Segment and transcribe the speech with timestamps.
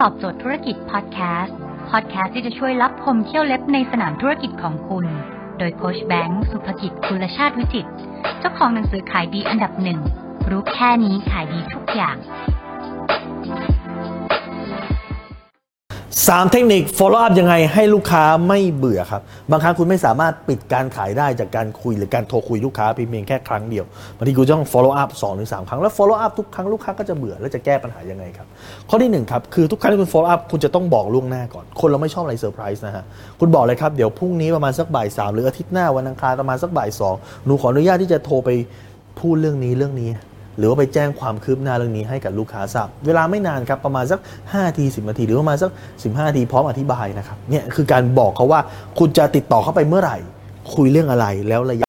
[0.00, 1.56] ตอบโจทย์ธุรกิจพอดแคสต์
[1.90, 5.06] พอดแคสต์ที่จะช่วยรับพมเที่ยวเล็บในสนามธุรกิจของคุณ
[5.58, 7.86] โดยโคชแบงค์สุภกิจคุลชาติวิจิต
[8.38, 10.00] เจ้าของหนังสือขายดีอันดับหนึ่ง
[10.50, 12.16] รู้แค่นี้ขายดีทุกอย่าง
[16.28, 23.84] สามเทคนิค follow up ยังไงให้ลูกค้าไม่เบื่อครับ บางครั้งคุณไม่สามารถปิดการขายได้จากการคุยหรือการโทรคุยลูกค้าเพียงแค่ครั้งเดียว
[24.16, 28.46] บางทีคุณต้อง follow up 2อถึงสครั้งแล้ว follow up ทุกครั้งลูกค้าก็จะเบื่อแล้วจะแก้ปัญหายังไงครับ
[28.88, 33.04] ข้อที่หนึ่งครับคือทุกครั้งที่คุณ follow up คุณจะต้องบอกล่วงหน้าก่อน คนเราไม่ชอบอะไรเซอร์ไพรส์นะฮะ
[33.40, 38.50] คุณบอกเลยครับเดี๋ยวพรุ่งนี้ประมาณสักบ่ายสามหรืออาทิตย์หน้าวันอังคารประมาณสักบ่ายสองหนูขออนุญาตที่จะโทรไป
[39.20, 40.10] พูดเรื่องนี้เรื่องนี้
[40.58, 45.70] หรือว่าไปแจ้งความคืบหน้าเรื่องนี้ให้กับลูกค้าทราบเวลาไม่นานครับประมาณสัก5ที10นาทีหรือประมาณสัก
[46.04, 48.60] 15ทีพร้อมอธิบายนะครับเนี่ยคือการบอกเขาว่า
[48.98, 50.16] คุณจะติดต่อเข้าไปเมื่อไหร่
[50.74, 51.87] คุยเรื่องอะไรแล้วระยะ